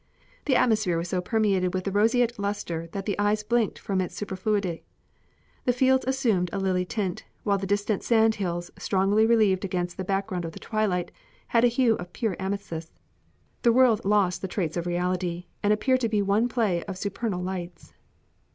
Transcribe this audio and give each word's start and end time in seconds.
The 0.45 0.55
atmosphere 0.55 0.97
was 0.97 1.09
so 1.09 1.21
permeated 1.21 1.75
with 1.75 1.83
the 1.83 1.91
roseate 1.91 2.39
luster 2.39 2.87
that 2.91 3.05
the 3.05 3.19
eyes 3.19 3.43
blinked 3.43 3.77
from 3.77 4.01
its 4.01 4.15
superfluity. 4.15 4.83
The 5.65 5.73
fields 5.73 6.05
assumed 6.07 6.49
a 6.51 6.57
lily 6.57 6.85
tint, 6.85 7.23
while 7.43 7.59
the 7.59 7.67
distant 7.67 8.01
sand 8.03 8.33
hills, 8.41 8.71
strongly 8.79 9.27
relieved 9.27 9.63
against 9.63 9.97
the 9.97 10.03
background 10.03 10.43
of 10.43 10.53
the 10.53 10.59
twilight, 10.59 11.11
had 11.49 11.63
a 11.63 11.67
hue 11.67 11.97
of 11.97 12.13
pure 12.13 12.35
amethyst. 12.39 12.91
The 13.61 13.71
world 13.73 14.03
lost 14.03 14.41
the 14.41 14.47
traits 14.47 14.75
of 14.75 14.87
reality 14.87 15.45
and 15.61 15.71
appeared 15.71 16.01
to 16.01 16.09
be 16.09 16.23
one 16.23 16.49
play 16.49 16.83
of 16.85 16.97
supernal 16.97 17.43
lights. 17.43 17.93